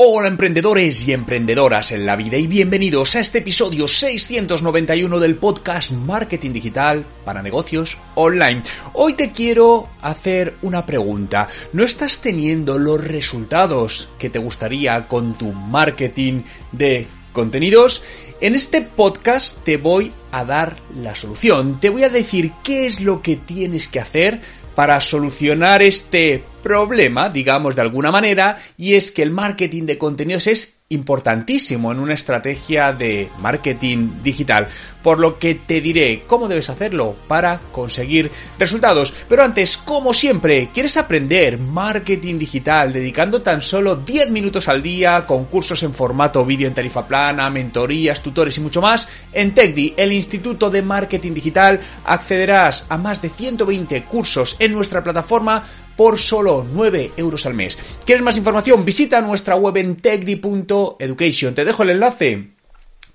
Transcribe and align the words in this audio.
Hola 0.00 0.28
emprendedores 0.28 1.08
y 1.08 1.12
emprendedoras 1.12 1.90
en 1.90 2.06
la 2.06 2.14
vida 2.14 2.36
y 2.36 2.46
bienvenidos 2.46 3.16
a 3.16 3.18
este 3.18 3.38
episodio 3.38 3.88
691 3.88 5.18
del 5.18 5.34
podcast 5.34 5.90
Marketing 5.90 6.52
Digital 6.52 7.04
para 7.24 7.42
negocios 7.42 7.98
online. 8.14 8.62
Hoy 8.92 9.14
te 9.14 9.32
quiero 9.32 9.88
hacer 10.00 10.54
una 10.62 10.86
pregunta. 10.86 11.48
¿No 11.72 11.82
estás 11.82 12.20
teniendo 12.20 12.78
los 12.78 13.04
resultados 13.04 14.08
que 14.20 14.30
te 14.30 14.38
gustaría 14.38 15.08
con 15.08 15.36
tu 15.36 15.50
marketing 15.50 16.42
de 16.70 17.08
contenidos? 17.32 18.02
En 18.40 18.54
este 18.54 18.82
podcast 18.82 19.56
te 19.64 19.76
voy 19.76 20.12
a 20.30 20.44
dar 20.44 20.76
la 21.02 21.14
solución. 21.14 21.80
Te 21.80 21.90
voy 21.90 22.04
a 22.04 22.08
decir 22.08 22.52
qué 22.62 22.86
es 22.86 23.00
lo 23.00 23.22
que 23.22 23.36
tienes 23.36 23.88
que 23.88 24.00
hacer 24.00 24.40
para 24.74 25.00
solucionar 25.00 25.82
este 25.82 26.44
problema, 26.62 27.30
digamos 27.30 27.74
de 27.74 27.82
alguna 27.82 28.12
manera, 28.12 28.58
y 28.76 28.94
es 28.94 29.10
que 29.10 29.22
el 29.22 29.32
marketing 29.32 29.86
de 29.86 29.98
contenidos 29.98 30.46
es 30.46 30.77
importantísimo 30.90 31.92
en 31.92 31.98
una 31.98 32.14
estrategia 32.14 32.94
de 32.94 33.30
marketing 33.40 34.22
digital, 34.22 34.68
por 35.02 35.18
lo 35.18 35.38
que 35.38 35.54
te 35.54 35.82
diré 35.82 36.24
cómo 36.26 36.48
debes 36.48 36.70
hacerlo 36.70 37.14
para 37.28 37.60
conseguir 37.72 38.30
resultados. 38.58 39.12
Pero 39.28 39.42
antes, 39.42 39.76
como 39.76 40.14
siempre, 40.14 40.70
¿quieres 40.72 40.96
aprender 40.96 41.58
marketing 41.58 42.38
digital 42.38 42.90
dedicando 42.90 43.42
tan 43.42 43.60
solo 43.60 43.96
10 43.96 44.30
minutos 44.30 44.66
al 44.66 44.82
día 44.82 45.26
con 45.26 45.44
cursos 45.44 45.82
en 45.82 45.92
formato 45.92 46.46
vídeo 46.46 46.66
en 46.66 46.72
tarifa 46.72 47.06
plana, 47.06 47.50
mentorías, 47.50 48.22
tutores 48.22 48.56
y 48.56 48.62
mucho 48.62 48.80
más? 48.80 49.06
En 49.30 49.52
TechDi, 49.52 49.92
el 49.94 50.12
Instituto 50.12 50.70
de 50.70 50.80
Marketing 50.80 51.34
Digital, 51.34 51.80
accederás 52.06 52.86
a 52.88 52.96
más 52.96 53.20
de 53.20 53.28
120 53.28 54.04
cursos 54.04 54.56
en 54.58 54.72
nuestra 54.72 55.04
plataforma 55.04 55.62
por 55.98 56.20
solo 56.20 56.64
9 56.72 57.10
euros 57.16 57.44
al 57.44 57.54
mes. 57.54 57.76
¿Quieres 58.06 58.22
más 58.22 58.36
información? 58.36 58.84
Visita 58.84 59.20
nuestra 59.20 59.56
web 59.56 59.76
en 59.78 59.96
techdi.education. 59.96 61.56
Te 61.56 61.64
dejo 61.64 61.82
el 61.82 61.90
enlace 61.90 62.50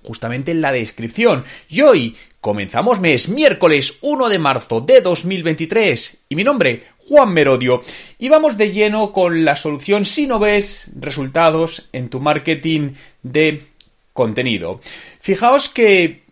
justamente 0.04 0.52
en 0.52 0.60
la 0.60 0.74
descripción. 0.74 1.46
Y 1.70 1.80
hoy 1.80 2.18
comenzamos 2.42 3.00
mes, 3.00 3.30
miércoles 3.30 4.00
1 4.02 4.28
de 4.28 4.38
marzo 4.38 4.82
de 4.82 5.00
2023. 5.00 6.18
Y 6.28 6.36
mi 6.36 6.44
nombre, 6.44 6.84
Juan 7.08 7.32
Merodio. 7.34 7.80
Y 8.20 8.28
vamos 8.28 8.58
de 8.58 8.70
lleno 8.70 9.14
con 9.14 9.46
la 9.46 9.56
solución 9.56 10.04
si 10.04 10.28
no 10.28 10.38
ves 10.38 10.92
resultados 11.00 11.88
en 11.94 12.10
tu 12.10 12.20
marketing 12.20 12.96
de 13.22 13.62
contenido. 14.12 14.82
Fijaos 15.22 15.70
que 15.70 16.23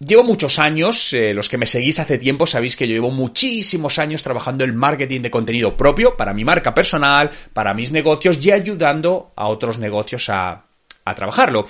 Llevo 0.00 0.22
muchos 0.22 0.60
años, 0.60 1.12
eh, 1.12 1.34
los 1.34 1.48
que 1.48 1.58
me 1.58 1.66
seguís 1.66 1.98
hace 1.98 2.18
tiempo 2.18 2.46
sabéis 2.46 2.76
que 2.76 2.86
yo 2.86 2.94
llevo 2.94 3.10
muchísimos 3.10 3.98
años 3.98 4.22
trabajando 4.22 4.62
en 4.62 4.76
marketing 4.76 5.22
de 5.22 5.30
contenido 5.30 5.76
propio 5.76 6.16
para 6.16 6.32
mi 6.32 6.44
marca 6.44 6.72
personal, 6.72 7.30
para 7.52 7.74
mis 7.74 7.90
negocios 7.90 8.44
y 8.46 8.52
ayudando 8.52 9.32
a 9.34 9.48
otros 9.48 9.78
negocios 9.78 10.28
a, 10.28 10.67
a 11.10 11.14
trabajarlo. 11.14 11.66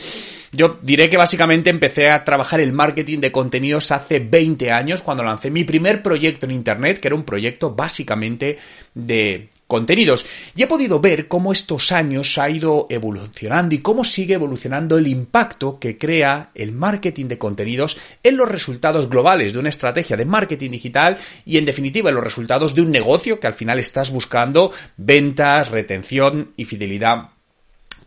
Yo 0.53 0.78
diré 0.83 1.11
que 1.11 1.17
básicamente 1.17 1.69
empecé 1.69 2.11
a 2.11 2.25
trabajar 2.25 2.61
el 2.61 2.72
marketing 2.72 3.19
de 3.19 3.33
contenidos 3.33 3.91
hace 3.91 4.19
20 4.19 4.70
años 4.72 5.03
cuando 5.03 5.22
lancé 5.22 5.50
mi 5.50 5.64
primer 5.64 6.03
proyecto 6.03 6.47
en 6.47 6.53
Internet, 6.53 7.00
que 7.00 7.08
era 7.08 7.14
un 7.14 7.25
proyecto 7.25 7.75
básicamente 7.75 8.58
de 8.95 9.50
contenidos. 9.67 10.25
Y 10.56 10.62
he 10.62 10.67
podido 10.67 10.98
ver 10.98 11.28
cómo 11.28 11.53
estos 11.53 11.92
años 11.92 12.39
ha 12.39 12.48
ido 12.48 12.86
evolucionando 12.89 13.75
y 13.75 13.78
cómo 13.78 14.03
sigue 14.03 14.34
evolucionando 14.34 14.97
el 14.97 15.06
impacto 15.06 15.78
que 15.78 15.98
crea 15.98 16.50
el 16.55 16.73
marketing 16.73 17.27
de 17.27 17.39
contenidos 17.39 17.98
en 18.23 18.39
los 18.39 18.48
resultados 18.48 19.08
globales 19.08 19.52
de 19.52 19.58
una 19.58 19.69
estrategia 19.69 20.17
de 20.17 20.25
marketing 20.25 20.70
digital 20.70 21.19
y 21.45 21.58
en 21.58 21.67
definitiva 21.67 22.08
en 22.08 22.17
los 22.17 22.25
resultados 22.25 22.75
de 22.75 22.80
un 22.80 22.91
negocio 22.91 23.39
que 23.39 23.47
al 23.47 23.55
final 23.55 23.78
estás 23.78 24.11
buscando 24.11 24.73
ventas, 24.97 25.70
retención 25.70 26.52
y 26.56 26.64
fidelidad 26.64 27.38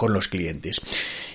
con 0.01 0.13
los 0.13 0.29
clientes. 0.29 0.81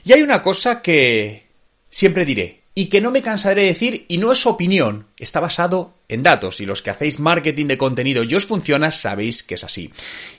Y 0.05 0.13
hay 0.13 0.23
una 0.23 0.43
cosa 0.43 0.83
que 0.83 1.47
siempre 1.89 2.25
diré 2.25 2.63
y 2.75 2.87
que 2.87 3.01
no 3.01 3.13
me 3.13 3.23
cansaré 3.23 3.63
de 3.63 3.69
decir 3.69 4.07
y 4.09 4.19
no 4.19 4.33
es 4.33 4.45
opinión, 4.45 5.07
está 5.21 5.39
basado 5.39 5.95
en 6.09 6.25
datos 6.25 6.59
y 6.59 6.67
los 6.67 6.83
que 6.83 6.91
hacéis 6.91 7.21
marketing 7.21 7.67
de 7.67 7.79
contenido 7.79 8.25
y 8.25 8.35
os 8.35 8.47
funciona 8.47 8.91
sabéis 8.91 9.45
que 9.45 9.55
es 9.55 9.63
así. 9.63 9.93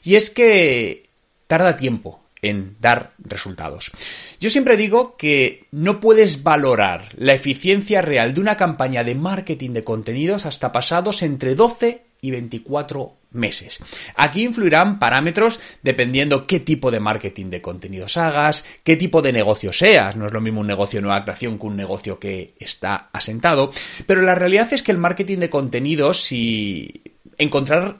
Y 0.03 0.15
es 0.15 0.29
que 0.29 1.03
tarda 1.47 1.77
tiempo 1.77 2.21
en 2.41 2.75
dar 2.81 3.13
resultados. 3.17 3.93
Yo 4.41 4.49
siempre 4.49 4.75
digo 4.75 5.15
que 5.15 5.65
no 5.71 6.01
puedes 6.01 6.43
valorar 6.43 7.07
la 7.15 7.33
eficiencia 7.33 8.01
real 8.01 8.33
de 8.33 8.41
una 8.41 8.57
campaña 8.57 9.05
de 9.05 9.15
marketing 9.15 9.71
de 9.71 9.85
contenidos 9.85 10.45
hasta 10.45 10.73
pasados 10.73 11.23
entre 11.23 11.55
12 11.55 12.06
y 12.21 12.31
24 12.31 13.15
meses. 13.31 13.79
Aquí 14.15 14.43
influirán 14.43 14.99
parámetros 14.99 15.59
dependiendo 15.81 16.43
qué 16.43 16.59
tipo 16.59 16.91
de 16.91 16.99
marketing 16.99 17.49
de 17.49 17.61
contenidos 17.61 18.17
hagas, 18.17 18.65
qué 18.83 18.95
tipo 18.95 19.21
de 19.21 19.33
negocio 19.33 19.73
seas. 19.73 20.15
No 20.15 20.27
es 20.27 20.33
lo 20.33 20.41
mismo 20.41 20.61
un 20.61 20.67
negocio 20.67 21.01
nueva 21.01 21.23
creación 21.23 21.59
que 21.59 21.65
un 21.65 21.75
negocio 21.75 22.19
que 22.19 22.53
está 22.59 23.09
asentado. 23.11 23.71
Pero 24.05 24.21
la 24.21 24.35
realidad 24.35 24.71
es 24.73 24.83
que 24.83 24.91
el 24.91 24.97
marketing 24.97 25.39
de 25.39 25.49
contenidos, 25.49 26.21
si 26.23 27.01
encontrar, 27.37 27.97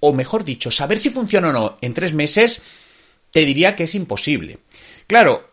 o 0.00 0.12
mejor 0.12 0.44
dicho, 0.44 0.70
saber 0.70 0.98
si 0.98 1.10
funciona 1.10 1.48
o 1.48 1.52
no 1.52 1.78
en 1.80 1.94
tres 1.94 2.14
meses, 2.14 2.60
te 3.30 3.44
diría 3.44 3.76
que 3.76 3.84
es 3.84 3.94
imposible. 3.94 4.58
Claro, 5.06 5.48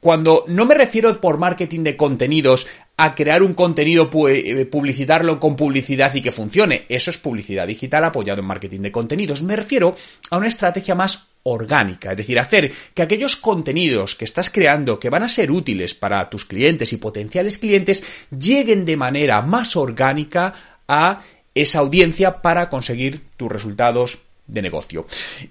cuando 0.00 0.44
no 0.48 0.66
me 0.66 0.74
refiero 0.74 1.18
por 1.20 1.38
marketing 1.38 1.82
de 1.82 1.96
contenidos 1.96 2.66
a 2.96 3.14
crear 3.14 3.42
un 3.42 3.54
contenido, 3.54 4.08
eh, 4.28 4.66
publicitarlo 4.66 5.40
con 5.40 5.56
publicidad 5.56 6.14
y 6.14 6.22
que 6.22 6.30
funcione. 6.30 6.86
Eso 6.88 7.10
es 7.10 7.18
publicidad 7.18 7.66
digital 7.66 8.04
apoyado 8.04 8.40
en 8.40 8.46
marketing 8.46 8.80
de 8.80 8.92
contenidos. 8.92 9.42
Me 9.42 9.56
refiero 9.56 9.96
a 10.30 10.36
una 10.36 10.48
estrategia 10.48 10.94
más 10.94 11.26
orgánica, 11.42 12.12
es 12.12 12.16
decir, 12.16 12.38
hacer 12.38 12.72
que 12.94 13.02
aquellos 13.02 13.36
contenidos 13.36 14.14
que 14.14 14.24
estás 14.24 14.48
creando 14.48 14.98
que 14.98 15.10
van 15.10 15.24
a 15.24 15.28
ser 15.28 15.50
útiles 15.50 15.94
para 15.94 16.30
tus 16.30 16.44
clientes 16.44 16.92
y 16.92 16.96
potenciales 16.96 17.58
clientes 17.58 18.02
lleguen 18.30 18.84
de 18.86 18.96
manera 18.96 19.42
más 19.42 19.76
orgánica 19.76 20.54
a 20.88 21.20
esa 21.54 21.80
audiencia 21.80 22.40
para 22.40 22.70
conseguir 22.70 23.22
tus 23.36 23.50
resultados 23.50 24.18
de 24.46 24.62
negocio. 24.62 25.06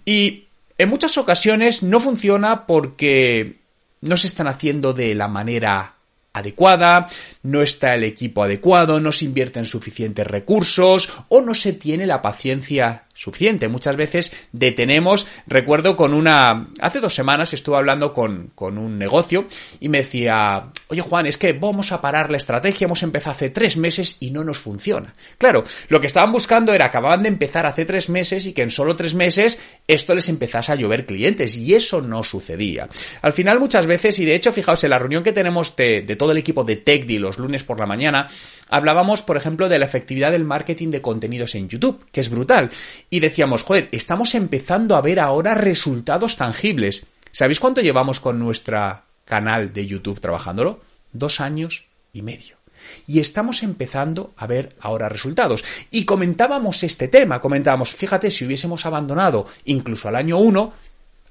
Y 0.06 0.46
en 0.78 0.90
muchas 0.90 1.18
ocasiones 1.18 1.84
no 1.84 2.00
funciona 2.00 2.66
porque 2.66 3.58
no 4.02 4.18
se 4.18 4.28
están 4.28 4.48
haciendo 4.48 4.94
de 4.94 5.14
la 5.14 5.28
manera 5.28 5.93
adecuada, 6.34 7.08
no 7.44 7.62
está 7.62 7.94
el 7.94 8.04
equipo 8.04 8.44
adecuado, 8.44 9.00
no 9.00 9.12
se 9.12 9.26
invierten 9.26 9.66
suficientes 9.66 10.26
recursos 10.26 11.10
o 11.30 11.42
no 11.42 11.54
se 11.54 11.74
tiene 11.74 12.08
la 12.08 12.22
paciencia 12.22 13.06
suficiente. 13.14 13.68
Muchas 13.68 13.96
veces 13.96 14.34
detenemos, 14.52 15.28
recuerdo 15.46 15.96
con 15.96 16.14
una, 16.14 16.70
hace 16.80 17.00
dos 17.00 17.14
semanas 17.14 17.54
estuve 17.54 17.78
hablando 17.78 18.14
con, 18.14 18.52
con 18.56 18.78
un 18.78 18.98
negocio 18.98 19.46
y 19.80 19.90
me 19.90 20.00
decía, 20.00 20.72
oye 20.88 21.02
Juan, 21.02 21.28
es 21.28 21.38
que 21.38 21.54
vamos 21.54 21.92
a 21.92 22.02
parar 22.02 22.32
la 22.32 22.38
estrategia, 22.38 22.86
hemos 22.86 23.04
empezado 23.04 23.32
hace 23.32 23.50
tres 23.52 23.78
meses 23.78 24.18
y 24.20 24.32
no 24.32 24.44
nos 24.44 24.58
funciona. 24.58 25.14
Claro, 25.38 25.64
lo 25.90 26.02
que 26.02 26.08
estaban 26.08 26.32
buscando 26.32 26.74
era, 26.74 26.86
acababan 26.86 27.24
de 27.24 27.30
empezar 27.30 27.66
hace 27.66 27.86
tres 27.86 28.10
meses 28.10 28.48
y 28.48 28.54
que 28.54 28.64
en 28.64 28.72
solo 28.72 28.96
tres 28.96 29.14
meses 29.14 29.60
esto 29.88 30.16
les 30.16 30.28
empezase 30.30 30.72
a 30.72 30.76
llover 30.76 31.06
clientes 31.06 31.56
y 31.56 31.76
eso 31.76 32.02
no 32.02 32.24
sucedía. 32.24 32.90
Al 33.22 33.34
final 33.34 33.60
muchas 33.60 33.86
veces, 33.86 34.18
y 34.20 34.26
de 34.26 34.36
hecho 34.36 34.52
fijaos 34.52 34.84
en 34.84 34.90
la 34.90 35.00
reunión 35.00 35.24
que 35.24 35.32
tenemos 35.32 35.76
de, 35.76 36.02
de 36.02 36.16
todo 36.16 36.32
el 36.32 36.38
equipo 36.40 36.64
de 36.64 36.78
TechDi 36.78 37.20
los 37.20 37.38
lunes 37.38 37.64
por 37.64 37.80
la 37.80 37.86
mañana, 37.86 38.28
hablábamos 38.70 39.22
por 39.22 39.38
ejemplo 39.38 39.70
de 39.70 39.78
la 39.78 39.86
efectividad 39.86 40.32
del 40.32 40.46
marketing 40.46 40.90
de 40.90 41.02
contenidos 41.02 41.54
en 41.56 41.70
YouTube, 41.70 42.04
que 42.12 42.22
es 42.22 42.30
brutal 42.30 42.72
y 43.14 43.20
decíamos, 43.20 43.62
joder, 43.62 43.90
estamos 43.92 44.34
empezando 44.34 44.96
a 44.96 45.02
ver 45.02 45.20
ahora 45.20 45.54
resultados 45.54 46.36
tangibles. 46.36 47.06
¿Sabéis 47.32 47.60
cuánto 47.60 47.80
llevamos 47.80 48.20
con 48.20 48.40
nuestro 48.40 49.04
canal 49.24 49.72
de 49.72 49.86
YouTube 49.86 50.20
trabajándolo? 50.20 50.82
Dos 51.12 51.40
años 51.40 51.86
y 52.12 52.24
medio. 52.24 52.58
Y 53.06 53.20
estamos 53.20 53.62
empezando 53.62 54.34
a 54.36 54.48
ver 54.48 54.76
ahora 54.80 55.10
resultados. 55.10 55.64
Y 55.92 56.06
comentábamos 56.06 56.82
este 56.82 57.08
tema, 57.08 57.40
comentábamos, 57.40 57.94
fíjate, 57.94 58.32
si 58.32 58.46
hubiésemos 58.46 58.84
abandonado 58.88 59.46
incluso 59.66 60.08
al 60.08 60.16
año 60.16 60.40
uno, 60.40 60.74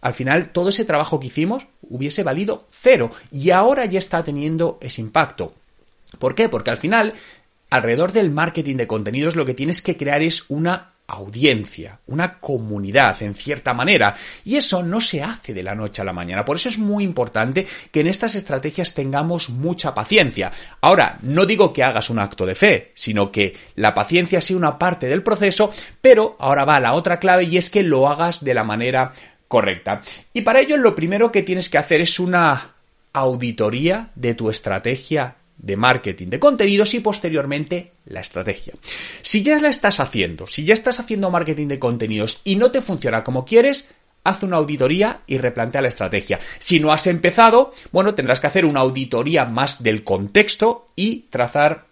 al 0.03 0.15
final 0.15 0.53
todo 0.53 0.69
ese 0.69 0.85
trabajo 0.85 1.19
que 1.19 1.27
hicimos 1.27 1.67
hubiese 1.91 2.23
valido 2.23 2.69
cero. 2.71 3.11
Y 3.33 3.51
ahora 3.51 3.87
ya 3.87 3.99
está 3.99 4.23
teniendo 4.23 4.79
ese 4.81 5.01
impacto. 5.01 5.53
¿Por 6.21 6.37
qué? 6.37 6.49
Porque 6.49 6.71
al 6.71 6.77
final, 6.77 7.15
alrededor 7.71 8.13
del 8.13 8.31
marketing 8.31 8.77
de 8.77 8.87
contenidos, 8.87 9.35
lo 9.35 9.45
que 9.45 9.55
tienes 9.55 9.83
que 9.83 9.97
crear 9.97 10.23
es 10.23 10.45
una 10.49 10.92
audiencia, 11.13 12.01
una 12.07 12.41
comunidad 12.41 13.23
en 13.23 13.35
cierta 13.35 13.75
manera. 13.75 14.15
Y 14.45 14.57
eso 14.57 14.83
no 14.83 15.01
se 15.01 15.23
hace 15.23 15.53
de 15.53 15.63
la 15.63 15.75
noche 15.75 16.01
a 16.01 16.05
la 16.05 16.13
mañana. 16.13 16.45
Por 16.45 16.57
eso 16.57 16.71
es 16.71 16.79
muy 16.79 17.05
importante 17.05 17.67
que 17.91 18.01
en 18.01 18.07
estas 18.07 18.35
estrategias 18.35 18.95
tengamos 18.95 19.51
mucha 19.51 19.95
paciencia. 19.95 20.51
Ahora, 20.81 21.19
no 21.23 21.45
digo 21.45 21.73
que 21.73 21.83
hagas 21.83 22.09
un 22.09 22.19
acto 22.19 22.47
de 22.47 22.55
fe, 22.55 22.93
sino 22.95 23.31
que 23.31 23.55
la 23.75 23.93
paciencia 23.93 24.41
sea 24.41 24.57
una 24.57 24.79
parte 24.79 25.07
del 25.07 25.23
proceso, 25.23 25.71
pero 26.01 26.37
ahora 26.39 26.65
va 26.65 26.81
la 26.81 26.95
otra 26.95 27.21
clave 27.21 27.45
y 27.45 27.59
es 27.59 27.69
que 27.69 27.83
lo 27.83 28.09
hagas 28.09 28.43
de 28.43 28.55
la 28.55 28.65
manera 28.65 29.13
correcta. 29.49 30.01
Y 30.33 30.41
para 30.41 30.61
ello 30.61 30.79
lo 30.79 30.95
primero 30.95 31.31
que 31.31 31.43
tienes 31.43 31.69
que 31.69 31.77
hacer 31.77 32.01
es 32.01 32.19
una 32.19 32.73
auditoría 33.13 34.11
de 34.15 34.35
tu 34.35 34.49
estrategia 34.49 35.37
de 35.63 35.77
marketing 35.77 36.27
de 36.27 36.41
contenidos 36.41 36.93
y 36.95 37.01
posteriormente 37.01 37.93
la 38.05 38.21
estrategia. 38.21 38.75
Si 39.23 39.43
ya 39.43 39.59
la 39.59 39.69
estás 39.69 40.01
haciendo, 40.01 40.47
si 40.47 40.65
ya 40.65 40.75
estás 40.75 41.01
haciendo 41.01 41.31
marketing 41.31 41.69
de 41.69 41.79
contenidos 41.79 42.41
y 42.45 42.57
no 42.57 42.71
te 42.71 42.83
funciona 42.83 43.25
como 43.25 43.47
quieres, 43.47 43.89
haz 44.25 44.43
una 44.43 44.57
auditoría 44.57 45.21
y 45.27 45.39
replantea 45.39 45.81
la 45.81 45.89
estrategia. 45.89 46.39
Si 46.59 46.81
no 46.81 46.93
has 46.93 47.07
empezado, 47.07 47.73
bueno, 47.93 48.15
tendrás 48.15 48.41
que 48.41 48.49
hacer 48.49 48.67
una 48.67 48.81
auditoría 48.81 49.45
más 49.45 49.83
del 49.83 50.05
contexto 50.05 50.89
y 50.97 51.27
trazar 51.31 51.87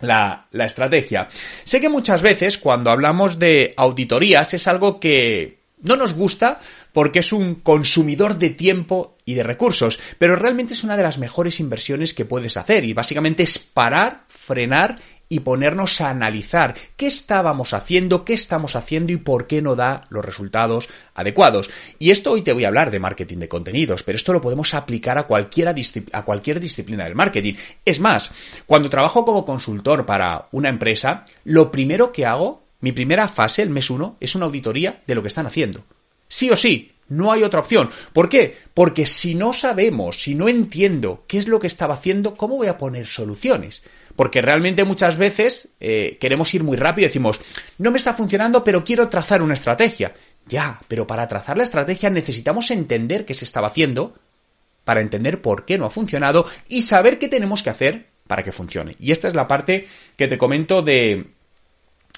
la, 0.00 0.46
la, 0.50 0.66
estrategia. 0.66 1.28
Sé 1.64 1.80
que 1.80 1.88
muchas 1.88 2.22
veces 2.22 2.58
cuando 2.58 2.90
hablamos 2.90 3.38
de 3.38 3.72
auditorías 3.76 4.52
es 4.52 4.66
algo 4.66 5.00
que 5.00 5.60
no 5.80 5.96
nos 5.96 6.12
gusta 6.12 6.58
porque 6.92 7.20
es 7.20 7.32
un 7.32 7.56
consumidor 7.56 8.36
de 8.36 8.50
tiempo 8.50 9.15
y 9.26 9.34
de 9.34 9.42
recursos, 9.42 9.98
pero 10.18 10.36
realmente 10.36 10.72
es 10.72 10.84
una 10.84 10.96
de 10.96 11.02
las 11.02 11.18
mejores 11.18 11.60
inversiones 11.60 12.14
que 12.14 12.24
puedes 12.24 12.56
hacer 12.56 12.86
y 12.86 12.94
básicamente 12.94 13.42
es 13.42 13.58
parar, 13.58 14.24
frenar 14.28 14.98
y 15.28 15.40
ponernos 15.40 16.00
a 16.00 16.10
analizar 16.10 16.76
qué 16.96 17.08
estábamos 17.08 17.74
haciendo, 17.74 18.24
qué 18.24 18.32
estamos 18.32 18.76
haciendo 18.76 19.12
y 19.12 19.16
por 19.16 19.48
qué 19.48 19.60
no 19.60 19.74
da 19.74 20.06
los 20.08 20.24
resultados 20.24 20.88
adecuados. 21.14 21.68
Y 21.98 22.10
esto 22.10 22.30
hoy 22.30 22.42
te 22.42 22.52
voy 22.52 22.64
a 22.64 22.68
hablar 22.68 22.92
de 22.92 23.00
marketing 23.00 23.38
de 23.38 23.48
contenidos, 23.48 24.04
pero 24.04 24.16
esto 24.16 24.32
lo 24.32 24.40
podemos 24.40 24.72
aplicar 24.74 25.18
a, 25.18 25.24
cualquiera, 25.24 25.74
a 26.12 26.24
cualquier 26.24 26.60
disciplina 26.60 27.04
del 27.04 27.16
marketing. 27.16 27.54
Es 27.84 27.98
más, 27.98 28.30
cuando 28.66 28.88
trabajo 28.88 29.24
como 29.24 29.44
consultor 29.44 30.06
para 30.06 30.46
una 30.52 30.68
empresa, 30.68 31.24
lo 31.42 31.72
primero 31.72 32.12
que 32.12 32.24
hago, 32.24 32.64
mi 32.80 32.92
primera 32.92 33.26
fase, 33.26 33.62
el 33.62 33.70
mes 33.70 33.90
1, 33.90 34.18
es 34.20 34.36
una 34.36 34.46
auditoría 34.46 35.00
de 35.04 35.14
lo 35.16 35.22
que 35.22 35.28
están 35.28 35.46
haciendo. 35.46 35.82
Sí 36.28 36.50
o 36.50 36.56
sí, 36.56 36.92
no 37.08 37.32
hay 37.32 37.42
otra 37.42 37.60
opción. 37.60 37.90
¿Por 38.12 38.28
qué? 38.28 38.56
Porque 38.74 39.06
si 39.06 39.34
no 39.34 39.52
sabemos, 39.52 40.20
si 40.22 40.34
no 40.34 40.48
entiendo 40.48 41.24
qué 41.26 41.38
es 41.38 41.48
lo 41.48 41.60
que 41.60 41.66
estaba 41.66 41.94
haciendo, 41.94 42.34
¿cómo 42.36 42.56
voy 42.56 42.68
a 42.68 42.78
poner 42.78 43.06
soluciones? 43.06 43.82
Porque 44.16 44.40
realmente 44.40 44.84
muchas 44.84 45.18
veces 45.18 45.68
eh, 45.78 46.16
queremos 46.20 46.52
ir 46.54 46.64
muy 46.64 46.76
rápido 46.76 47.04
y 47.04 47.08
decimos, 47.08 47.40
no 47.78 47.90
me 47.90 47.98
está 47.98 48.14
funcionando, 48.14 48.64
pero 48.64 48.84
quiero 48.84 49.08
trazar 49.08 49.42
una 49.42 49.54
estrategia. 49.54 50.14
Ya, 50.46 50.80
pero 50.88 51.06
para 51.06 51.28
trazar 51.28 51.56
la 51.56 51.64
estrategia 51.64 52.08
necesitamos 52.10 52.70
entender 52.70 53.24
qué 53.24 53.34
se 53.34 53.44
estaba 53.44 53.68
haciendo, 53.68 54.14
para 54.84 55.00
entender 55.00 55.42
por 55.42 55.64
qué 55.64 55.78
no 55.78 55.84
ha 55.84 55.90
funcionado 55.90 56.46
y 56.68 56.82
saber 56.82 57.18
qué 57.18 57.28
tenemos 57.28 57.62
que 57.64 57.70
hacer 57.70 58.06
para 58.28 58.44
que 58.44 58.52
funcione. 58.52 58.96
Y 59.00 59.10
esta 59.10 59.26
es 59.26 59.34
la 59.34 59.48
parte 59.48 59.84
que 60.16 60.28
te 60.28 60.38
comento 60.38 60.80
de 60.80 61.26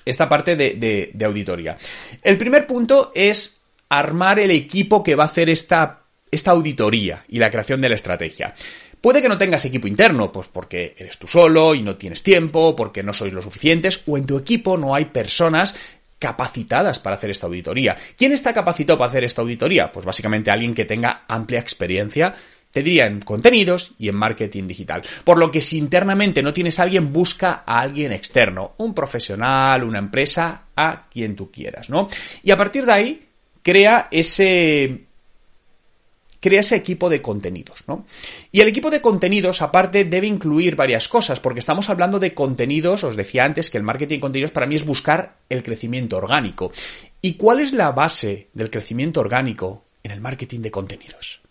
esta 0.04 0.28
parte 0.28 0.54
de, 0.54 1.10
de 1.12 1.24
auditoría. 1.24 1.76
El 2.22 2.36
primer 2.36 2.66
punto 2.66 3.10
es 3.14 3.57
armar 3.88 4.38
el 4.38 4.50
equipo 4.50 5.02
que 5.02 5.14
va 5.14 5.24
a 5.24 5.26
hacer 5.26 5.48
esta, 5.48 6.04
esta 6.30 6.50
auditoría 6.50 7.24
y 7.28 7.38
la 7.38 7.50
creación 7.50 7.80
de 7.80 7.88
la 7.88 7.94
estrategia. 7.94 8.54
Puede 9.00 9.22
que 9.22 9.28
no 9.28 9.38
tengas 9.38 9.64
equipo 9.64 9.86
interno, 9.86 10.32
pues 10.32 10.48
porque 10.48 10.94
eres 10.98 11.18
tú 11.18 11.26
solo 11.26 11.74
y 11.74 11.82
no 11.82 11.96
tienes 11.96 12.22
tiempo, 12.22 12.74
porque 12.74 13.02
no 13.02 13.12
sois 13.12 13.32
lo 13.32 13.42
suficientes, 13.42 14.02
o 14.06 14.18
en 14.18 14.26
tu 14.26 14.36
equipo 14.36 14.76
no 14.76 14.94
hay 14.94 15.06
personas 15.06 15.76
capacitadas 16.18 16.98
para 16.98 17.14
hacer 17.14 17.30
esta 17.30 17.46
auditoría. 17.46 17.96
¿Quién 18.16 18.32
está 18.32 18.52
capacitado 18.52 18.98
para 18.98 19.08
hacer 19.08 19.22
esta 19.22 19.42
auditoría? 19.42 19.92
Pues 19.92 20.04
básicamente 20.04 20.50
alguien 20.50 20.74
que 20.74 20.84
tenga 20.84 21.24
amplia 21.28 21.60
experiencia 21.60 22.34
te 22.70 22.82
diría 22.82 23.06
en 23.06 23.20
contenidos 23.20 23.92
y 23.98 24.08
en 24.08 24.16
marketing 24.16 24.66
digital. 24.66 25.02
Por 25.24 25.38
lo 25.38 25.50
que 25.50 25.62
si 25.62 25.78
internamente 25.78 26.42
no 26.42 26.52
tienes 26.52 26.78
a 26.78 26.82
alguien, 26.82 27.12
busca 27.12 27.62
a 27.64 27.80
alguien 27.80 28.12
externo, 28.12 28.74
un 28.78 28.94
profesional, 28.94 29.84
una 29.84 29.98
empresa, 29.98 30.64
a 30.76 31.08
quien 31.08 31.34
tú 31.34 31.50
quieras, 31.50 31.88
¿no? 31.88 32.08
Y 32.42 32.50
a 32.50 32.56
partir 32.56 32.84
de 32.84 32.92
ahí, 32.92 33.27
crea 33.68 34.08
ese 34.10 35.04
crea 36.40 36.60
ese 36.60 36.76
equipo 36.76 37.10
de 37.10 37.20
contenidos, 37.20 37.84
¿no? 37.86 38.06
Y 38.50 38.62
el 38.62 38.68
equipo 38.68 38.88
de 38.88 39.02
contenidos, 39.02 39.60
aparte, 39.60 40.06
debe 40.06 40.26
incluir 40.26 40.74
varias 40.74 41.06
cosas, 41.06 41.38
porque 41.38 41.60
estamos 41.60 41.90
hablando 41.90 42.18
de 42.18 42.32
contenidos, 42.32 43.04
os 43.04 43.14
decía 43.14 43.44
antes 43.44 43.68
que 43.68 43.76
el 43.76 43.84
marketing 43.84 44.16
de 44.16 44.20
contenidos 44.20 44.52
para 44.52 44.64
mí 44.64 44.74
es 44.74 44.86
buscar 44.86 45.36
el 45.50 45.62
crecimiento 45.62 46.16
orgánico. 46.16 46.72
¿Y 47.20 47.34
cuál 47.34 47.60
es 47.60 47.72
la 47.72 47.92
base 47.92 48.48
del 48.54 48.70
crecimiento 48.70 49.20
orgánico 49.20 49.84
en 50.02 50.12
el 50.12 50.22
marketing 50.22 50.60
de 50.60 50.70
contenidos? 50.70 51.42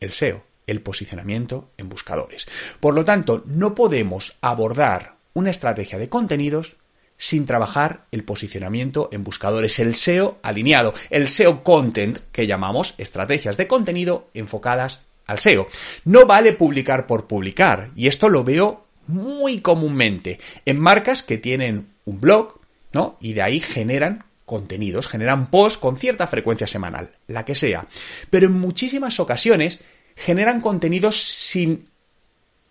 El 0.00 0.10
SEO, 0.10 0.42
el 0.66 0.80
posicionamiento 0.80 1.70
en 1.78 1.88
buscadores. 1.88 2.48
Por 2.80 2.94
lo 2.94 3.04
tanto, 3.04 3.44
no 3.46 3.72
podemos 3.76 4.36
abordar 4.40 5.14
una 5.34 5.50
estrategia 5.50 5.96
de 5.96 6.08
contenidos 6.08 6.74
sin 7.18 7.44
trabajar 7.44 8.06
el 8.12 8.24
posicionamiento 8.24 9.10
en 9.12 9.24
buscadores, 9.24 9.78
el 9.80 9.96
SEO 9.96 10.38
alineado, 10.42 10.94
el 11.10 11.28
SEO 11.28 11.62
content 11.62 12.18
que 12.32 12.46
llamamos 12.46 12.94
estrategias 12.96 13.56
de 13.56 13.66
contenido 13.66 14.28
enfocadas 14.32 15.00
al 15.26 15.40
SEO. 15.40 15.66
No 16.04 16.24
vale 16.24 16.52
publicar 16.52 17.06
por 17.06 17.26
publicar 17.26 17.90
y 17.96 18.06
esto 18.06 18.28
lo 18.28 18.44
veo 18.44 18.86
muy 19.08 19.60
comúnmente 19.60 20.38
en 20.64 20.78
marcas 20.78 21.22
que 21.22 21.38
tienen 21.38 21.88
un 22.04 22.20
blog, 22.20 22.60
¿no? 22.92 23.16
Y 23.20 23.32
de 23.32 23.42
ahí 23.42 23.60
generan 23.60 24.24
contenidos, 24.44 25.08
generan 25.08 25.50
posts 25.50 25.78
con 25.78 25.96
cierta 25.96 26.26
frecuencia 26.26 26.66
semanal, 26.66 27.10
la 27.26 27.44
que 27.44 27.54
sea. 27.54 27.86
Pero 28.30 28.46
en 28.46 28.58
muchísimas 28.58 29.20
ocasiones 29.20 29.82
generan 30.16 30.60
contenidos 30.60 31.22
sin 31.22 31.86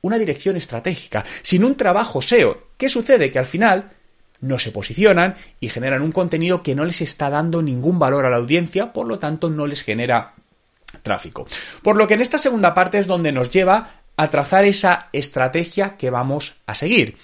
una 0.02 0.18
dirección 0.18 0.56
estratégica, 0.56 1.26
sin 1.42 1.64
un 1.64 1.76
trabajo 1.76 2.22
SEO. 2.22 2.70
¿Qué 2.78 2.90
sucede? 2.90 3.30
Que 3.30 3.40
al 3.40 3.46
final 3.46 3.92
no 4.42 4.60
se 4.60 4.72
posicionan 4.72 5.36
y 5.60 5.70
generan 5.70 6.02
un 6.02 6.12
contenido 6.12 6.64
que 6.64 6.76
no 6.76 6.86
les 6.86 7.02
está 7.02 7.30
dando 7.30 7.62
ningún 7.62 8.00
valor 8.00 8.26
a 8.26 8.30
la 8.30 8.38
audiencia, 8.38 8.94
por 8.94 9.08
lo 9.08 9.20
tanto 9.20 9.50
no 9.50 9.68
les 9.68 9.84
genera 9.84 10.34
tráfico. 11.04 11.48
Por 11.82 11.98
lo 11.98 12.08
que 12.08 12.14
en 12.14 12.22
esta 12.22 12.38
segunda 12.38 12.74
parte 12.74 12.98
es 12.98 13.08
donde 13.08 13.32
nos 13.32 13.50
lleva 13.50 14.02
a 14.16 14.30
trazar 14.30 14.66
esa 14.66 15.10
estrategia 15.14 15.98
que 15.98 16.10
vamos 16.10 16.56
a 16.66 16.76
seguir. 16.76 17.18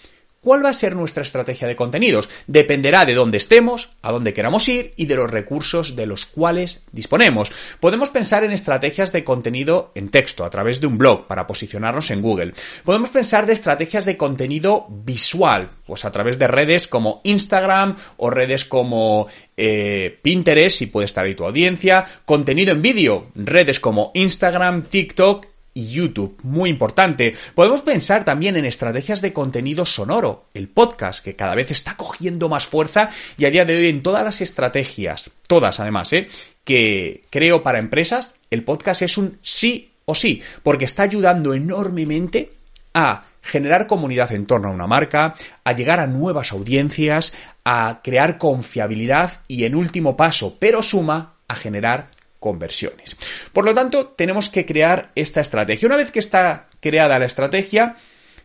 ¿Cuál 0.44 0.66
va 0.66 0.70
a 0.70 0.74
ser 0.74 0.94
nuestra 0.96 1.24
estrategia 1.24 1.70
de 1.70 1.78
contenidos? 1.78 2.28
Dependerá 2.48 3.06
de 3.06 3.14
dónde 3.14 3.38
estemos, 3.38 3.92
a 4.02 4.12
dónde 4.12 4.34
queramos 4.34 4.68
ir 4.68 4.94
y 4.98 5.06
de 5.06 5.16
los 5.16 5.32
recursos 5.32 5.96
de 5.96 6.06
los 6.06 6.26
cuales 6.26 6.84
disponemos. 6.92 7.50
Podemos 7.80 8.10
pensar 8.10 8.44
en 8.44 8.52
estrategias 8.52 9.14
de 9.14 9.24
contenido 9.24 9.94
en 9.96 10.10
texto 10.10 10.44
a 10.44 10.50
través 10.50 10.82
de 10.82 10.88
un 10.88 10.98
blog 10.98 11.28
para 11.28 11.48
posicionarnos 11.48 12.12
en 12.12 12.22
Google. 12.22 12.54
Podemos 12.84 13.10
pensar 13.10 13.46
de 13.46 13.54
estrategias 13.54 14.04
de 14.04 14.18
contenido 14.18 14.86
visual, 14.90 15.70
pues 15.88 16.04
a 16.04 16.12
través 16.12 16.38
de 16.38 16.48
redes 16.50 16.90
como 16.90 17.22
Instagram 17.24 17.96
o 18.18 18.30
redes 18.30 18.66
como 18.66 19.28
eh, 19.56 20.20
Pinterest, 20.22 20.78
si 20.78 20.88
puede 20.88 21.06
estar 21.06 21.24
ahí 21.24 21.36
tu 21.36 21.46
audiencia. 21.46 22.04
Contenido 22.26 22.74
en 22.74 22.82
vídeo, 22.82 23.28
redes 23.34 23.80
como 23.80 24.12
Instagram, 24.14 24.84
TikTok 24.84 25.53
y 25.74 25.88
YouTube, 25.88 26.38
muy 26.44 26.70
importante. 26.70 27.34
Podemos 27.56 27.82
pensar 27.82 28.24
también 28.24 28.56
en 28.56 28.66
estrategias 28.66 29.22
de 29.22 29.34
contenido 29.34 29.86
sonoro, 29.86 30.46
el 30.54 30.70
podcast, 30.70 31.24
que 31.24 31.36
cada 31.36 31.56
vez 31.56 31.72
está 31.72 31.96
cogiendo 31.96 32.50
más 32.50 32.66
fuerza 32.66 33.10
y 33.38 33.46
a 33.46 33.50
día 33.50 33.66
de 33.66 33.76
hoy 33.76 33.88
en 33.88 34.04
todas 34.04 34.24
las 34.24 34.42
estrategias, 34.42 35.32
todas 35.48 35.80
además, 35.80 36.14
¿eh? 36.14 36.28
que 36.64 37.24
creo 37.30 37.64
para 37.64 37.80
empresas, 37.80 38.36
el 38.50 38.64
podcast 38.64 39.02
es 39.02 39.18
un 39.18 39.40
sí 39.42 39.92
o 40.06 40.16
sí, 40.16 40.42
porque 40.62 40.86
está 40.86 41.04
ayudando 41.04 41.54
enormemente 41.54 42.54
a 42.94 43.24
generar 43.42 43.88
comunidad 43.88 44.32
en 44.32 44.46
torno 44.46 44.70
a 44.70 44.72
una 44.72 44.88
marca, 44.88 45.36
a 45.64 45.74
llegar 45.74 46.00
a 46.00 46.08
nuevas 46.08 46.52
audiencias, 46.52 47.34
a 47.66 48.02
crear 48.04 48.38
confiabilidad 48.38 49.42
y 49.48 49.66
en 49.66 49.76
último 49.76 50.16
paso, 50.16 50.58
pero 50.60 50.82
suma, 50.82 51.36
a 51.48 51.56
generar 51.56 52.10
conversiones. 52.44 53.16
Por 53.54 53.64
lo 53.64 53.74
tanto, 53.74 54.08
tenemos 54.08 54.50
que 54.50 54.66
crear 54.66 55.14
esta 55.16 55.40
estrategia. 55.40 55.88
Una 55.88 55.96
vez 55.96 56.12
que 56.12 56.20
está 56.20 56.68
creada 56.82 57.18
la 57.18 57.26
estrategia, 57.26 57.96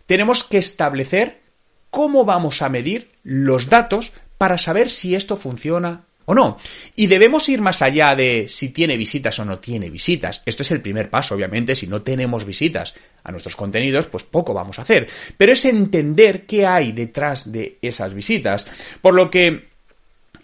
tenemos 0.07 0.45
que 0.45 0.59
establecer 0.59 1.41
cómo 1.91 2.25
vamos 2.25 2.63
a 2.63 2.69
medir 2.69 3.11
los 3.25 3.69
datos 3.69 4.13
para 4.39 4.57
saber 4.57 4.89
si 4.89 5.17
esto 5.17 5.37
funciona 5.37 6.05
o 6.27 6.35
no. 6.37 6.59
Y 6.95 7.09
debemos 7.09 7.49
ir 7.49 7.61
más 7.61 7.83
allá 7.83 8.15
de 8.15 8.47
si 8.49 8.69
tiene 8.69 8.97
visitas 8.97 9.37
o 9.41 9.45
no 9.45 9.59
tiene 9.59 9.91
visitas. 9.91 10.43
Esto 10.47 10.63
es 10.63 10.71
el 10.71 10.81
primer 10.81 11.11
paso, 11.11 11.35
obviamente. 11.35 11.75
Si 11.75 11.89
no 11.89 12.03
tenemos 12.03 12.45
visitas 12.45 12.95
a 13.25 13.33
nuestros 13.33 13.57
contenidos, 13.57 14.07
pues 14.07 14.23
poco 14.23 14.55
vamos 14.55 14.79
a 14.79 14.83
hacer. 14.83 15.09
Pero 15.37 15.55
es 15.55 15.65
entender 15.65 16.47
qué 16.47 16.69
hay 16.69 16.93
detrás 16.93 17.51
de 17.51 17.79
esas 17.83 18.15
visitas. 18.15 18.65
Por 19.03 19.15
lo 19.15 19.29
que 19.29 19.71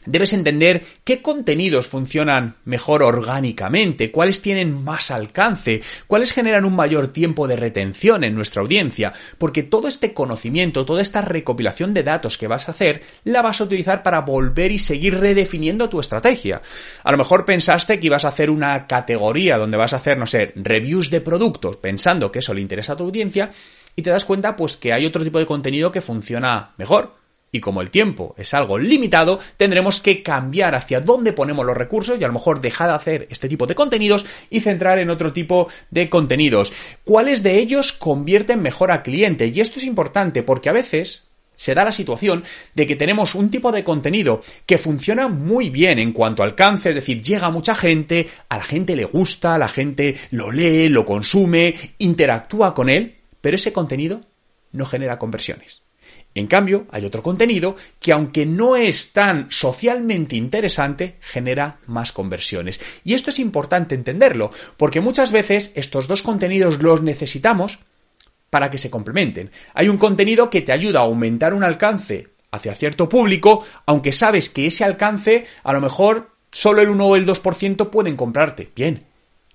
debes 0.06 0.32
entender 0.32 0.84
qué 1.04 1.23
contenidos 1.23 1.88
funcionan 1.88 2.56
mejor 2.64 3.02
orgánicamente, 3.02 4.11
cuáles 4.11 4.42
tienen 4.42 4.82
más 4.84 5.11
alcance, 5.11 5.82
cuáles 6.06 6.32
generan 6.32 6.64
un 6.64 6.76
mayor 6.76 7.08
tiempo 7.08 7.49
de 7.49 7.56
retención 7.56 8.25
en 8.25 8.34
nuestra 8.34 8.62
audiencia, 8.62 9.12
porque 9.38 9.62
todo 9.62 9.88
este 9.88 10.14
conocimiento, 10.14 10.84
toda 10.84 11.02
esta 11.02 11.20
recopilación 11.20 11.94
de 11.94 12.02
datos 12.02 12.38
que 12.38 12.49
vas 12.49 12.68
a 12.68 12.73
hacer, 12.73 13.02
la 13.25 13.42
vas 13.42 13.61
a 13.61 13.64
utilizar 13.64 14.02
para 14.02 14.20
volver 14.20 14.73
y 14.73 14.78
seguir 14.78 15.18
redefiniendo 15.18 15.88
tu 15.88 16.00
estrategia. 16.00 16.62
A 17.02 17.12
lo 17.12 17.18
mejor 17.18 17.44
pensaste 17.44 17.99
que 17.99 18.06
ibas 18.06 18.25
a 18.25 18.28
hacer 18.28 18.50
una 18.50 18.87
categoría 18.87 19.56
donde 19.56 19.76
vas 19.76 19.92
a 19.92 19.96
hacer, 19.96 20.18
no 20.18 20.26
sé, 20.26 20.52
reviews 20.56 21.11
de 21.11 21.20
productos, 21.20 21.76
pensando 21.76 22.30
que 22.30 22.40
eso 22.40 22.54
le 22.54 22.61
interesa 22.61 22.94
a 22.94 22.96
tu 22.96 23.04
audiencia, 23.04 23.50
y 23.96 24.02
te 24.02 24.11
das 24.11 24.25
cuenta 24.25 24.56
pues 24.56 24.76
que 24.76 24.92
hay 24.92 25.06
otro 25.06 25.23
tipo 25.23 25.38
de 25.38 25.46
contenido 25.46 25.92
que 25.92 26.00
funciona 26.00 26.70
mejor 26.76 27.23
y 27.54 27.61
como 27.61 27.80
el 27.80 27.90
tiempo 27.90 28.34
es 28.37 28.52
algo 28.52 28.78
limitado, 28.78 29.38
tendremos 29.56 30.00
que 30.00 30.25
cambiar 30.25 30.75
hacia 30.75 31.00
dónde 31.00 31.32
ponemos 31.32 31.64
los 31.64 31.76
recursos 31.76 32.18
y 32.18 32.25
a 32.25 32.26
lo 32.26 32.32
mejor 32.32 32.61
dejar 32.61 32.88
de 32.88 32.96
hacer 32.96 33.28
este 33.30 33.49
tipo 33.49 33.64
de 33.64 33.76
contenidos 33.76 34.26
y 34.50 34.58
centrar 34.58 34.99
en 34.99 35.08
otro 35.08 35.32
tipo 35.32 35.68
de 35.88 36.11
contenidos. 36.11 36.73
¿Cuáles 37.04 37.44
de 37.44 37.61
ellos 37.61 37.92
convierten 37.92 38.61
mejor 38.61 38.90
a 38.90 39.04
clientes? 39.04 39.56
Y 39.56 39.61
esto 39.61 39.78
es 39.78 39.84
importante 39.84 40.42
porque 40.42 40.68
a 40.68 40.73
veces 40.73 41.23
se 41.54 41.75
da 41.75 41.84
la 41.84 41.92
situación 41.92 42.42
de 42.75 42.88
que 42.88 42.96
tenemos 42.96 43.37
un 43.37 43.50
tipo 43.50 43.70
de 43.70 43.84
contenido 43.84 44.42
que 44.66 44.76
funciona 44.76 45.28
muy 45.28 45.70
bien 45.70 46.00
en 46.00 46.11
cuanto 46.11 46.42
a 46.42 46.46
alcance, 46.46 46.88
es 46.88 46.96
decir, 46.96 47.23
llega 47.23 47.46
a 47.46 47.52
mucha 47.52 47.76
gente, 47.76 48.26
a 48.49 48.56
la 48.56 48.64
gente 48.64 48.96
le 48.96 49.04
gusta, 49.04 49.56
la 49.58 49.68
gente 49.68 50.16
lo 50.32 50.50
lee, 50.50 50.88
lo 50.88 51.04
consume, 51.04 51.73
interactúa 51.99 52.75
con 52.75 52.88
él, 52.88 53.14
pero 53.40 53.54
ese 53.54 53.73
contenido 53.73 54.23
no 54.73 54.87
genera 54.87 55.20
conversiones. 55.20 55.83
En 56.34 56.48
cambio, 56.48 56.86
hay 56.90 57.04
otro 57.04 57.22
contenido 57.22 57.76
que 58.00 58.12
aunque 58.12 58.44
no 58.44 58.74
es 58.76 59.12
tan 59.12 59.50
socialmente 59.50 60.36
interesante, 60.36 61.16
genera 61.20 61.78
más 61.86 62.12
conversiones. 62.12 62.80
Y 63.04 63.14
esto 63.14 63.30
es 63.30 63.38
importante 63.38 63.94
entenderlo, 63.94 64.50
porque 64.76 65.00
muchas 65.00 65.30
veces 65.30 65.70
estos 65.76 66.08
dos 66.08 66.22
contenidos 66.22 66.82
los 66.82 67.02
necesitamos 67.02 67.78
para 68.50 68.70
que 68.70 68.78
se 68.78 68.90
complementen. 68.90 69.50
Hay 69.74 69.88
un 69.88 69.98
contenido 69.98 70.50
que 70.50 70.62
te 70.62 70.72
ayuda 70.72 71.00
a 71.00 71.04
aumentar 71.04 71.54
un 71.54 71.64
alcance 71.64 72.28
hacia 72.50 72.74
cierto 72.74 73.08
público, 73.08 73.64
aunque 73.86 74.12
sabes 74.12 74.48
que 74.48 74.66
ese 74.66 74.84
alcance 74.84 75.44
a 75.62 75.72
lo 75.72 75.80
mejor 75.80 76.30
solo 76.50 76.82
el 76.82 76.88
1 76.88 77.06
o 77.06 77.16
el 77.16 77.26
2% 77.26 77.90
pueden 77.90 78.16
comprarte. 78.16 78.70
Bien, 78.74 79.06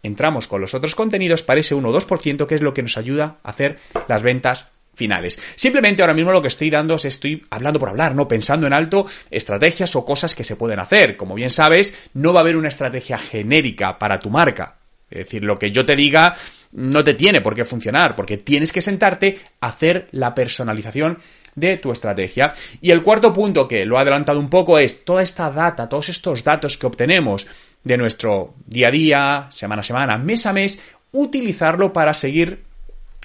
entramos 0.03 0.47
con 0.47 0.59
los 0.61 0.73
otros 0.73 0.95
contenidos 0.95 1.43
para 1.43 1.61
ese 1.61 1.75
1 1.75 1.89
o 1.89 1.93
2% 1.93 2.45
que 2.45 2.55
es 2.55 2.61
lo 2.61 2.73
que 2.73 2.83
nos 2.83 2.97
ayuda 2.97 3.37
a 3.43 3.49
hacer 3.51 3.79
las 4.07 4.21
ventas 4.21 4.67
finales. 4.99 5.39
Simplemente 5.55 6.03
ahora 6.03 6.13
mismo 6.13 6.33
lo 6.33 6.41
que 6.41 6.49
estoy 6.49 6.69
dando 6.69 6.95
es 6.95 7.05
estoy 7.05 7.41
hablando 7.49 7.79
por 7.79 7.89
hablar, 7.89 8.13
no 8.13 8.27
pensando 8.27 8.67
en 8.67 8.73
alto 8.73 9.07
estrategias 9.31 9.95
o 9.95 10.05
cosas 10.05 10.35
que 10.35 10.43
se 10.43 10.57
pueden 10.57 10.79
hacer. 10.79 11.15
Como 11.15 11.35
bien 11.35 11.49
sabes, 11.49 11.95
no 12.13 12.33
va 12.33 12.41
a 12.41 12.43
haber 12.43 12.57
una 12.57 12.67
estrategia 12.67 13.17
genérica 13.17 13.97
para 13.97 14.19
tu 14.19 14.29
marca. 14.29 14.75
Es 15.09 15.25
decir, 15.25 15.43
lo 15.43 15.57
que 15.57 15.71
yo 15.71 15.85
te 15.85 15.95
diga 15.95 16.35
no 16.73 17.03
te 17.03 17.15
tiene 17.15 17.41
por 17.41 17.55
qué 17.55 17.65
funcionar, 17.65 18.15
porque 18.15 18.37
tienes 18.37 18.71
que 18.71 18.81
sentarte 18.81 19.39
a 19.59 19.69
hacer 19.69 20.07
la 20.11 20.35
personalización 20.35 21.17
de 21.55 21.77
tu 21.77 21.91
estrategia. 21.91 22.53
Y 22.81 22.91
el 22.91 23.01
cuarto 23.01 23.33
punto, 23.33 23.67
que 23.67 23.85
lo 23.85 23.97
he 23.97 24.01
adelantado 24.01 24.39
un 24.39 24.49
poco, 24.49 24.77
es 24.77 25.03
toda 25.03 25.23
esta 25.23 25.49
data, 25.49 25.89
todos 25.89 26.09
estos 26.09 26.43
datos 26.43 26.77
que 26.77 26.85
obtenemos 26.85 27.47
de 27.83 27.97
nuestro 27.97 28.53
día 28.67 28.89
a 28.89 28.91
día, 28.91 29.49
semana 29.51 29.79
a 29.79 29.83
semana, 29.83 30.17
mes 30.17 30.45
a 30.45 30.53
mes, 30.53 30.79
utilizarlo 31.11 31.91
para 31.91 32.13
seguir 32.13 32.68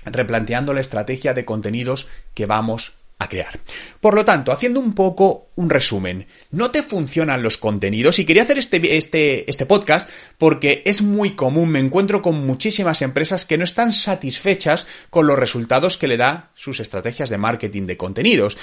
replanteando 0.04 0.72
la 0.72 0.80
estrategia 0.80 1.34
de 1.34 1.44
contenidos 1.44 2.06
que 2.34 2.46
vamos 2.46 2.94
a 3.18 3.28
crear. 3.28 3.60
Por 4.00 4.14
lo 4.14 4.24
tanto, 4.24 4.52
haciendo 4.52 4.80
un 4.80 4.94
poco 4.94 5.48
un 5.56 5.70
resumen, 5.70 6.26
no 6.50 6.70
te 6.70 6.82
funcionan 6.82 7.42
los 7.42 7.58
contenidos 7.58 8.18
y 8.18 8.24
quería 8.24 8.42
hacer 8.42 8.58
este, 8.58 8.96
este, 8.96 9.48
este 9.48 9.66
podcast 9.66 10.10
porque 10.36 10.82
es 10.84 11.00
muy 11.00 11.36
común, 11.36 11.70
me 11.70 11.78
encuentro 11.78 12.22
con 12.22 12.44
muchísimas 12.44 13.02
empresas 13.02 13.46
que 13.46 13.56
no 13.56 13.64
están 13.64 13.92
satisfechas 13.92 14.86
con 15.10 15.26
los 15.26 15.38
resultados 15.38 15.96
que 15.96 16.08
le 16.08 16.16
da 16.16 16.50
sus 16.54 16.80
estrategias 16.80 17.30
de 17.30 17.38
marketing 17.38 17.86
de 17.86 17.96
contenidos. 17.96 18.56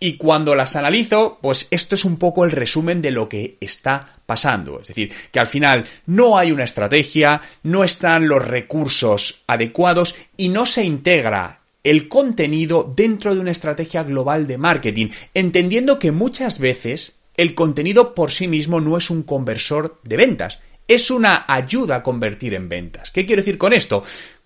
Y 0.00 0.16
cuando 0.16 0.54
las 0.54 0.76
analizo, 0.76 1.38
pues 1.42 1.68
esto 1.70 1.94
es 1.94 2.04
un 2.04 2.18
poco 2.18 2.44
el 2.44 2.52
resumen 2.52 3.02
de 3.02 3.10
lo 3.10 3.28
que 3.28 3.58
está 3.60 4.06
pasando. 4.26 4.80
Es 4.80 4.88
decir, 4.88 5.12
que 5.30 5.40
al 5.40 5.48
final 5.48 5.86
no 6.06 6.38
hay 6.38 6.52
una 6.52 6.64
estrategia, 6.64 7.40
no 7.62 7.84
están 7.84 8.28
los 8.28 8.46
recursos 8.46 9.42
adecuados 9.46 10.14
y 10.36 10.48
no 10.48 10.66
se 10.66 10.84
integra 10.84 11.58
el 11.84 12.08
contenido 12.08 12.90
dentro 12.94 13.34
de 13.34 13.40
una 13.40 13.50
estrategia 13.50 14.02
global 14.02 14.46
de 14.46 14.58
marketing, 14.58 15.08
entendiendo 15.34 15.98
que 15.98 16.12
muchas 16.12 16.58
veces 16.58 17.16
el 17.36 17.54
contenido 17.54 18.14
por 18.14 18.32
sí 18.32 18.48
mismo 18.48 18.80
no 18.80 18.96
es 18.96 19.10
un 19.10 19.22
conversor 19.22 20.00
de 20.02 20.16
ventas, 20.16 20.58
es 20.88 21.10
una 21.10 21.44
ayuda 21.46 21.96
a 21.96 22.02
convertir 22.02 22.54
en 22.54 22.68
ventas. 22.68 23.10
¿Qué 23.10 23.24
quiero 23.26 23.42
decir 23.42 23.58
con 23.58 23.72
esto? 23.72 24.02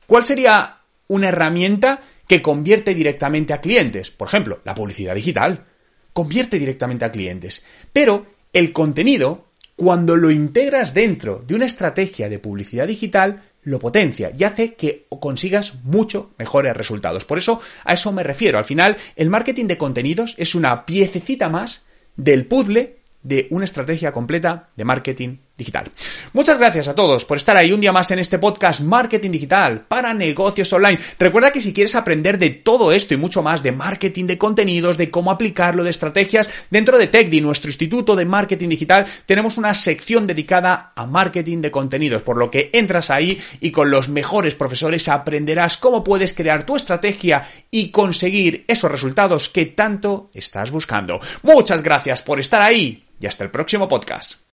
¿Cuál 0.06 0.24
sería 0.24 0.80
una 1.08 1.28
herramienta 1.28 2.02
que 2.26 2.42
convierte 2.42 2.94
directamente 2.94 3.52
a 3.52 3.60
clientes? 3.60 4.10
Por 4.10 4.28
ejemplo, 4.28 4.60
la 4.64 4.74
publicidad 4.74 5.14
digital. 5.14 5.64
Convierte 6.12 6.58
directamente 6.58 7.04
a 7.04 7.12
clientes. 7.12 7.64
Pero 7.92 8.26
el 8.52 8.72
contenido, 8.72 9.46
cuando 9.76 10.16
lo 10.16 10.30
integras 10.30 10.92
dentro 10.92 11.42
de 11.46 11.54
una 11.54 11.66
estrategia 11.66 12.28
de 12.28 12.38
publicidad 12.38 12.86
digital, 12.86 13.42
lo 13.62 13.78
potencia 13.78 14.32
y 14.36 14.44
hace 14.44 14.74
que 14.74 15.06
consigas 15.20 15.74
mucho 15.84 16.30
mejores 16.38 16.76
resultados. 16.76 17.24
Por 17.24 17.38
eso 17.38 17.60
a 17.84 17.94
eso 17.94 18.12
me 18.12 18.22
refiero. 18.22 18.58
Al 18.58 18.64
final, 18.64 18.96
el 19.16 19.30
marketing 19.30 19.66
de 19.66 19.78
contenidos 19.78 20.34
es 20.38 20.54
una 20.54 20.84
piececita 20.84 21.48
más 21.48 21.84
del 22.16 22.46
puzzle 22.46 22.98
de 23.22 23.46
una 23.50 23.64
estrategia 23.64 24.12
completa 24.12 24.70
de 24.76 24.84
marketing 24.84 25.36
Muchas 26.32 26.58
gracias 26.58 26.88
a 26.88 26.94
todos 26.94 27.24
por 27.24 27.36
estar 27.36 27.56
ahí 27.56 27.72
un 27.72 27.80
día 27.80 27.92
más 27.92 28.10
en 28.10 28.18
este 28.18 28.38
podcast 28.38 28.80
Marketing 28.80 29.30
Digital 29.30 29.82
para 29.86 30.14
negocios 30.14 30.72
online. 30.72 30.98
Recuerda 31.18 31.52
que 31.52 31.60
si 31.60 31.72
quieres 31.72 31.94
aprender 31.94 32.38
de 32.38 32.50
todo 32.50 32.92
esto 32.92 33.14
y 33.14 33.16
mucho 33.16 33.42
más 33.42 33.62
de 33.62 33.72
marketing 33.72 34.26
de 34.26 34.38
contenidos, 34.38 34.98
de 34.98 35.10
cómo 35.10 35.30
aplicarlo, 35.30 35.84
de 35.84 35.90
estrategias, 35.90 36.50
dentro 36.70 36.98
de 36.98 37.06
TechDi, 37.06 37.40
nuestro 37.40 37.70
instituto 37.70 38.16
de 38.16 38.24
marketing 38.24 38.68
digital, 38.68 39.06
tenemos 39.26 39.56
una 39.56 39.74
sección 39.74 40.26
dedicada 40.26 40.92
a 40.96 41.06
marketing 41.06 41.60
de 41.60 41.70
contenidos, 41.70 42.22
por 42.22 42.38
lo 42.38 42.50
que 42.50 42.70
entras 42.72 43.10
ahí 43.10 43.38
y 43.60 43.70
con 43.70 43.90
los 43.90 44.08
mejores 44.08 44.54
profesores 44.54 45.08
aprenderás 45.08 45.76
cómo 45.76 46.04
puedes 46.04 46.34
crear 46.34 46.66
tu 46.66 46.76
estrategia 46.76 47.42
y 47.70 47.90
conseguir 47.90 48.64
esos 48.68 48.90
resultados 48.90 49.48
que 49.48 49.66
tanto 49.66 50.30
estás 50.34 50.70
buscando. 50.70 51.20
Muchas 51.42 51.82
gracias 51.82 52.22
por 52.22 52.40
estar 52.40 52.62
ahí 52.62 53.04
y 53.20 53.26
hasta 53.26 53.44
el 53.44 53.50
próximo 53.50 53.88
podcast. 53.88 54.51